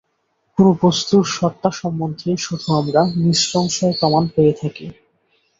[0.57, 4.87] কোন বস্তুর সত্তাসম্বন্ধেই শুধু আমরা নিঃসংশয় প্রমাণ পেয়ে থাকি।